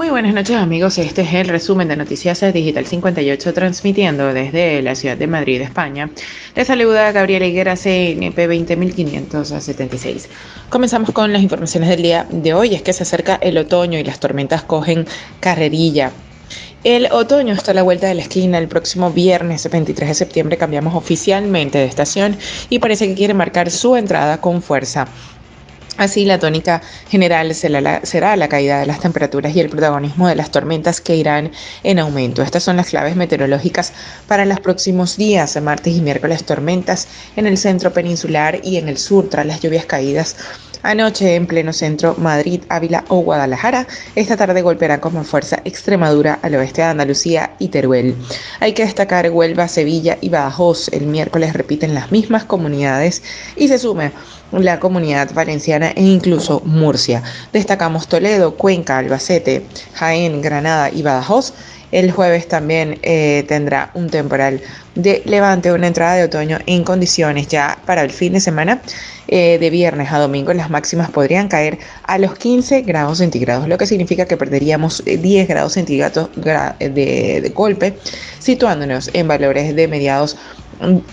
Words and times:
Muy 0.00 0.08
buenas 0.08 0.32
noches 0.32 0.56
amigos, 0.56 0.96
este 0.96 1.20
es 1.20 1.34
el 1.34 1.48
resumen 1.48 1.86
de 1.86 1.94
Noticias 1.94 2.40
Digital 2.54 2.86
58 2.86 3.52
transmitiendo 3.52 4.32
desde 4.32 4.80
la 4.80 4.94
ciudad 4.94 5.14
de 5.14 5.26
Madrid, 5.26 5.60
España. 5.60 6.08
Les 6.56 6.66
saluda 6.66 7.12
Gabriela 7.12 7.44
Higuera, 7.44 7.76
CNP 7.76 8.46
20576. 8.46 10.30
Comenzamos 10.70 11.10
con 11.10 11.34
las 11.34 11.42
informaciones 11.42 11.90
del 11.90 12.00
día 12.00 12.26
de 12.30 12.54
hoy, 12.54 12.74
es 12.74 12.80
que 12.80 12.94
se 12.94 13.02
acerca 13.02 13.34
el 13.42 13.58
otoño 13.58 13.98
y 13.98 14.02
las 14.02 14.20
tormentas 14.20 14.62
cogen 14.62 15.06
carrerilla. 15.38 16.12
El 16.82 17.08
otoño 17.12 17.52
está 17.52 17.72
a 17.72 17.74
la 17.74 17.82
vuelta 17.82 18.06
de 18.06 18.14
la 18.14 18.22
esquina. 18.22 18.56
El 18.56 18.68
próximo 18.68 19.10
viernes 19.10 19.68
23 19.70 20.08
de 20.08 20.14
septiembre 20.14 20.56
cambiamos 20.56 20.94
oficialmente 20.94 21.76
de 21.76 21.84
estación 21.84 22.38
y 22.70 22.78
parece 22.78 23.06
que 23.06 23.14
quiere 23.14 23.34
marcar 23.34 23.70
su 23.70 23.94
entrada 23.96 24.40
con 24.40 24.62
fuerza. 24.62 25.06
Así, 25.96 26.24
la 26.24 26.38
tónica 26.38 26.80
general 27.08 27.54
será 27.54 28.36
la 28.36 28.48
caída 28.48 28.80
de 28.80 28.86
las 28.86 29.00
temperaturas 29.00 29.54
y 29.54 29.60
el 29.60 29.68
protagonismo 29.68 30.28
de 30.28 30.34
las 30.34 30.50
tormentas 30.50 31.00
que 31.00 31.16
irán 31.16 31.50
en 31.82 31.98
aumento. 31.98 32.42
Estas 32.42 32.62
son 32.62 32.76
las 32.76 32.88
claves 32.88 33.16
meteorológicas 33.16 33.92
para 34.26 34.46
los 34.46 34.60
próximos 34.60 35.16
días, 35.16 35.60
martes 35.60 35.96
y 35.96 36.00
miércoles, 36.00 36.44
tormentas 36.44 37.08
en 37.36 37.46
el 37.46 37.58
centro 37.58 37.92
peninsular 37.92 38.60
y 38.64 38.78
en 38.78 38.88
el 38.88 38.96
sur 38.96 39.28
tras 39.28 39.44
las 39.44 39.60
lluvias 39.60 39.84
caídas 39.84 40.36
Anoche 40.82 41.34
en 41.34 41.46
pleno 41.46 41.72
centro, 41.72 42.14
Madrid, 42.16 42.62
Ávila 42.70 43.04
o 43.08 43.18
Guadalajara. 43.18 43.86
Esta 44.14 44.36
tarde 44.36 44.62
golpeará 44.62 45.00
con 45.00 45.24
fuerza 45.24 45.60
Extremadura 45.64 46.38
al 46.42 46.54
oeste 46.54 46.80
de 46.80 46.88
Andalucía 46.88 47.54
y 47.58 47.68
Teruel. 47.68 48.16
Hay 48.60 48.72
que 48.72 48.84
destacar 48.84 49.30
Huelva, 49.30 49.68
Sevilla 49.68 50.16
y 50.20 50.30
Badajoz. 50.30 50.88
El 50.88 51.06
miércoles 51.06 51.52
repiten 51.52 51.94
las 51.94 52.10
mismas 52.10 52.44
comunidades 52.44 53.22
y 53.56 53.68
se 53.68 53.78
sume 53.78 54.12
la 54.52 54.80
comunidad 54.80 55.32
valenciana 55.34 55.90
e 55.90 56.02
incluso 56.02 56.62
Murcia. 56.64 57.22
Destacamos 57.52 58.08
Toledo, 58.08 58.56
Cuenca, 58.56 58.98
Albacete, 58.98 59.66
Jaén, 59.94 60.40
Granada 60.40 60.90
y 60.90 61.02
Badajoz. 61.02 61.52
El 61.92 62.12
jueves 62.12 62.46
también 62.46 62.98
eh, 63.02 63.44
tendrá 63.48 63.90
un 63.94 64.08
temporal 64.10 64.60
de 64.94 65.22
levante, 65.24 65.72
una 65.72 65.88
entrada 65.88 66.14
de 66.14 66.24
otoño 66.24 66.58
en 66.66 66.84
condiciones 66.84 67.48
ya 67.48 67.78
para 67.84 68.02
el 68.02 68.10
fin 68.10 68.32
de 68.32 68.40
semana. 68.40 68.80
Eh, 69.32 69.58
de 69.58 69.70
viernes 69.70 70.10
a 70.10 70.18
domingo 70.18 70.52
las 70.52 70.70
máximas 70.70 71.08
podrían 71.08 71.46
caer 71.46 71.78
a 72.02 72.18
los 72.18 72.36
15 72.36 72.82
grados 72.82 73.18
centígrados, 73.18 73.68
lo 73.68 73.78
que 73.78 73.86
significa 73.86 74.24
que 74.24 74.36
perderíamos 74.36 75.04
10 75.04 75.24
eh, 75.24 75.46
grados 75.46 75.74
centígrados 75.74 76.30
de 76.34 77.52
golpe, 77.54 77.96
situándonos 78.40 79.08
en 79.12 79.28
valores 79.28 79.76
de 79.76 79.86
mediados 79.86 80.36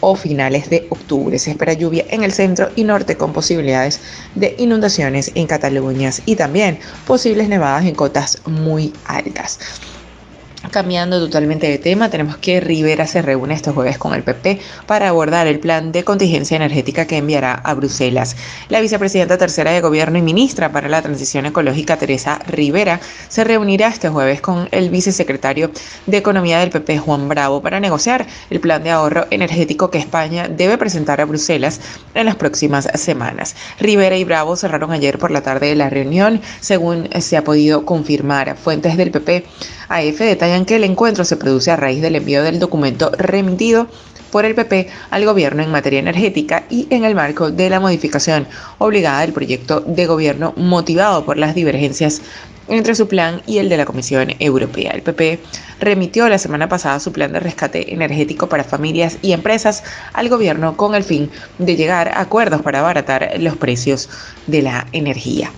o 0.00 0.16
finales 0.16 0.70
de 0.70 0.86
octubre. 0.90 1.38
Se 1.38 1.50
espera 1.50 1.72
lluvia 1.72 2.04
en 2.10 2.22
el 2.22 2.32
centro 2.32 2.70
y 2.76 2.84
norte 2.84 3.16
con 3.16 3.32
posibilidades 3.32 4.00
de 4.34 4.54
inundaciones 4.58 5.30
en 5.34 5.46
Cataluña 5.46 6.10
y 6.24 6.36
también 6.36 6.78
posibles 7.06 7.48
nevadas 7.48 7.84
en 7.84 7.94
cotas 7.94 8.38
muy 8.46 8.92
altas. 9.06 9.58
Cambiando 10.70 11.20
totalmente 11.20 11.68
de 11.68 11.78
tema, 11.78 12.10
tenemos 12.10 12.38
que 12.38 12.60
Rivera 12.60 13.06
se 13.06 13.22
reúne 13.22 13.54
este 13.54 13.70
jueves 13.70 13.98
con 13.98 14.14
el 14.14 14.22
PP 14.22 14.60
para 14.86 15.08
abordar 15.08 15.46
el 15.46 15.60
plan 15.60 15.92
de 15.92 16.04
contingencia 16.04 16.56
energética 16.56 17.06
que 17.06 17.18
enviará 17.18 17.54
a 17.54 17.74
Bruselas. 17.74 18.36
La 18.68 18.80
vicepresidenta 18.80 19.38
tercera 19.38 19.70
de 19.70 19.80
Gobierno 19.80 20.18
y 20.18 20.22
ministra 20.22 20.72
para 20.72 20.88
la 20.88 21.02
Transición 21.02 21.46
Ecológica, 21.46 21.96
Teresa 21.96 22.40
Rivera, 22.46 23.00
se 23.28 23.44
reunirá 23.44 23.88
este 23.88 24.08
jueves 24.08 24.40
con 24.40 24.68
el 24.72 24.90
vicesecretario 24.90 25.70
de 26.06 26.16
Economía 26.16 26.58
del 26.58 26.70
PP, 26.70 26.98
Juan 26.98 27.28
Bravo, 27.28 27.62
para 27.62 27.80
negociar 27.80 28.26
el 28.50 28.60
plan 28.60 28.82
de 28.82 28.90
ahorro 28.90 29.26
energético 29.30 29.90
que 29.90 29.98
España 29.98 30.48
debe 30.48 30.78
presentar 30.78 31.20
a 31.20 31.26
Bruselas 31.26 31.80
en 32.14 32.26
las 32.26 32.36
próximas 32.36 32.88
semanas. 32.94 33.54
Rivera 33.78 34.16
y 34.16 34.24
Bravo 34.24 34.56
cerraron 34.56 34.92
ayer 34.92 35.18
por 35.18 35.30
la 35.30 35.42
tarde 35.42 35.74
la 35.74 35.90
reunión, 35.90 36.40
según 36.60 37.08
se 37.20 37.36
ha 37.36 37.44
podido 37.44 37.84
confirmar. 37.84 38.56
Fuentes 38.56 38.96
del 38.96 39.10
PP 39.10 39.44
AF 39.88 40.18
detallan 40.18 40.55
que 40.64 40.76
el 40.76 40.84
encuentro 40.84 41.24
se 41.24 41.36
produce 41.36 41.70
a 41.70 41.76
raíz 41.76 42.00
del 42.00 42.16
envío 42.16 42.42
del 42.42 42.58
documento 42.58 43.10
remitido 43.10 43.88
por 44.30 44.44
el 44.44 44.54
PP 44.54 44.88
al 45.10 45.24
gobierno 45.24 45.62
en 45.62 45.70
materia 45.70 46.00
energética 46.00 46.64
y 46.68 46.86
en 46.90 47.04
el 47.04 47.14
marco 47.14 47.50
de 47.50 47.70
la 47.70 47.80
modificación 47.80 48.46
obligada 48.78 49.20
del 49.20 49.32
proyecto 49.32 49.80
de 49.80 50.06
gobierno 50.06 50.52
motivado 50.56 51.24
por 51.24 51.36
las 51.36 51.54
divergencias 51.54 52.22
entre 52.68 52.94
su 52.94 53.06
plan 53.06 53.42
y 53.46 53.58
el 53.58 53.68
de 53.68 53.76
la 53.76 53.84
Comisión 53.84 54.34
Europea. 54.38 54.92
El 54.92 55.02
PP 55.02 55.40
remitió 55.80 56.28
la 56.28 56.38
semana 56.38 56.68
pasada 56.68 57.00
su 57.00 57.12
plan 57.12 57.32
de 57.32 57.40
rescate 57.40 57.94
energético 57.94 58.48
para 58.48 58.64
familias 58.64 59.18
y 59.22 59.32
empresas 59.32 59.84
al 60.12 60.28
gobierno 60.28 60.76
con 60.76 60.94
el 60.94 61.04
fin 61.04 61.30
de 61.58 61.76
llegar 61.76 62.08
a 62.08 62.20
acuerdos 62.20 62.62
para 62.62 62.80
abaratar 62.80 63.34
los 63.38 63.56
precios 63.56 64.08
de 64.46 64.62
la 64.62 64.86
energía. 64.92 65.52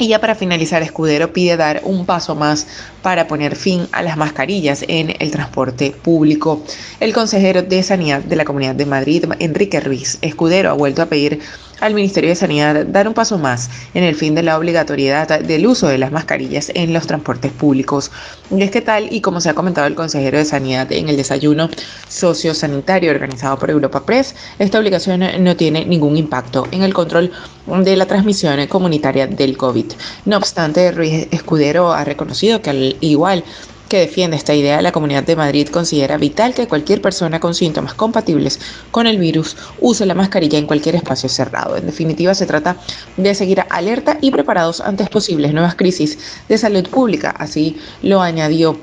Y 0.00 0.06
ya 0.06 0.20
para 0.20 0.36
finalizar, 0.36 0.80
Escudero 0.82 1.32
pide 1.32 1.56
dar 1.56 1.80
un 1.84 2.06
paso 2.06 2.36
más 2.36 2.68
para 3.02 3.26
poner 3.26 3.56
fin 3.56 3.88
a 3.90 4.02
las 4.02 4.16
mascarillas 4.16 4.84
en 4.86 5.12
el 5.18 5.32
transporte 5.32 5.90
público. 5.90 6.62
El 7.00 7.12
consejero 7.12 7.62
de 7.62 7.82
Sanidad 7.82 8.22
de 8.22 8.36
la 8.36 8.44
Comunidad 8.44 8.76
de 8.76 8.86
Madrid, 8.86 9.24
Enrique 9.40 9.80
Ruiz 9.80 10.18
Escudero, 10.22 10.70
ha 10.70 10.74
vuelto 10.74 11.02
a 11.02 11.06
pedir 11.06 11.40
al 11.80 11.94
Ministerio 11.94 12.30
de 12.30 12.36
Sanidad 12.36 12.86
dar 12.86 13.08
un 13.08 13.14
paso 13.14 13.38
más 13.38 13.70
en 13.94 14.04
el 14.04 14.14
fin 14.14 14.34
de 14.34 14.42
la 14.42 14.58
obligatoriedad 14.58 15.40
del 15.40 15.66
uso 15.66 15.88
de 15.88 15.98
las 15.98 16.12
mascarillas 16.12 16.70
en 16.74 16.92
los 16.92 17.06
transportes 17.06 17.52
públicos. 17.52 18.10
Y 18.50 18.62
es 18.62 18.70
que 18.70 18.80
tal 18.80 19.12
y 19.12 19.20
como 19.20 19.40
se 19.40 19.50
ha 19.50 19.54
comentado 19.54 19.86
el 19.86 19.94
consejero 19.94 20.38
de 20.38 20.44
Sanidad 20.44 20.90
en 20.92 21.08
el 21.08 21.16
desayuno 21.16 21.68
sociosanitario 22.08 23.10
organizado 23.10 23.58
por 23.58 23.70
Europa 23.70 24.04
Press, 24.04 24.34
esta 24.58 24.78
obligación 24.78 25.22
no 25.40 25.56
tiene 25.56 25.84
ningún 25.84 26.16
impacto 26.16 26.66
en 26.70 26.82
el 26.82 26.94
control 26.94 27.32
de 27.66 27.96
la 27.96 28.06
transmisión 28.06 28.66
comunitaria 28.66 29.26
del 29.26 29.56
COVID. 29.56 29.86
No 30.24 30.36
obstante, 30.36 30.90
Ruiz 30.90 31.28
Escudero 31.30 31.92
ha 31.92 32.04
reconocido 32.04 32.62
que 32.62 32.70
al 32.70 32.96
igual 33.00 33.44
que 33.88 33.98
defiende 33.98 34.36
esta 34.36 34.54
idea, 34.54 34.82
la 34.82 34.92
Comunidad 34.92 35.24
de 35.24 35.36
Madrid 35.36 35.68
considera 35.68 36.18
vital 36.18 36.54
que 36.54 36.68
cualquier 36.68 37.00
persona 37.00 37.40
con 37.40 37.54
síntomas 37.54 37.94
compatibles 37.94 38.60
con 38.90 39.06
el 39.06 39.18
virus 39.18 39.56
use 39.80 40.06
la 40.06 40.14
mascarilla 40.14 40.58
en 40.58 40.66
cualquier 40.66 40.94
espacio 40.94 41.28
cerrado. 41.28 41.76
En 41.76 41.86
definitiva, 41.86 42.34
se 42.34 42.46
trata 42.46 42.76
de 43.16 43.34
seguir 43.34 43.64
alerta 43.70 44.18
y 44.20 44.30
preparados 44.30 44.80
ante 44.80 45.04
posibles 45.06 45.52
nuevas 45.52 45.74
crisis 45.74 46.18
de 46.48 46.58
salud 46.58 46.88
pública, 46.88 47.30
así 47.30 47.78
lo 48.02 48.20
añadió 48.20 48.78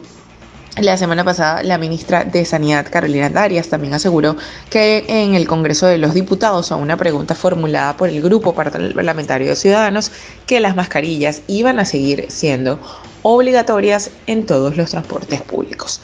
la 0.78 0.98
semana 0.98 1.24
pasada, 1.24 1.64
la 1.64 1.78
ministra 1.78 2.26
de 2.26 2.44
Sanidad, 2.44 2.88
Carolina 2.90 3.30
Darias, 3.30 3.70
también 3.70 3.94
aseguró 3.94 4.36
que 4.70 5.06
en 5.08 5.34
el 5.34 5.48
Congreso 5.48 5.88
de 5.88 5.98
los 5.98 6.14
Diputados, 6.14 6.72
a 6.72 6.76
una 6.76 6.98
pregunta 6.98 7.34
formulada 7.34 7.96
por 7.96 8.10
el 8.10 8.22
Grupo 8.22 8.54
Parlamentario 8.54 9.48
de 9.48 9.56
Ciudadanos, 9.56 10.12
que 10.46 10.60
las 10.60 10.76
mascarillas 10.76 11.42
iban 11.48 11.80
a 11.80 11.86
seguir 11.86 12.26
siendo 12.30 12.80
obligatorias 13.22 14.12
en 14.28 14.46
todos 14.46 14.76
los 14.76 14.90
transportes 14.90 15.42
públicos. 15.42 16.02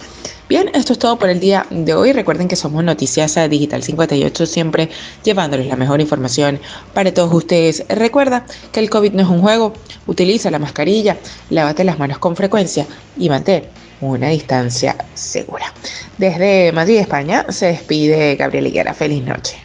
Bien, 0.48 0.70
esto 0.74 0.94
es 0.94 1.00
todo 1.00 1.20
por 1.20 1.30
el 1.30 1.40
día 1.40 1.66
de 1.70 1.94
hoy. 1.94 2.14
Recuerden 2.14 2.48
que 2.48 2.56
somos 2.56 2.84
Noticias 2.84 3.38
Digital 3.50 3.84
58, 3.84 4.46
siempre 4.46 4.90
llevándoles 5.24 5.68
la 5.68 5.76
mejor 5.76 6.02
información 6.02 6.59
para 6.94 7.14
todos 7.14 7.34
ustedes. 7.34 7.86
Recuerda 7.90 8.46
que 8.72 8.80
el 8.80 8.90
COVID 8.90 9.14
no 9.14 9.24
es 9.24 9.30
un 9.30 9.42
juego. 9.42 9.74
Utiliza 10.08 10.50
la 10.50 10.59
mascarilla, 10.59 11.18
lávate 11.50 11.84
las 11.84 12.00
manos 12.00 12.18
con 12.18 12.36
frecuencia 12.36 12.86
y 13.18 13.30
mantén 13.30 13.81
una 14.01 14.29
distancia 14.29 14.95
segura. 15.13 15.73
Desde 16.17 16.72
Madrid, 16.72 16.97
España, 17.00 17.45
se 17.50 17.67
despide 17.67 18.35
Gabriel 18.35 18.67
Higuera. 18.67 18.94
Feliz 18.94 19.23
noche. 19.23 19.60